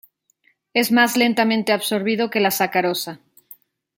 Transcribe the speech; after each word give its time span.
Es 0.73 0.91
más 0.91 1.15
lentamente 1.15 1.73
absorbido 1.73 2.31
que 2.31 2.39
la 2.39 2.49
sacarosa. 2.49 3.19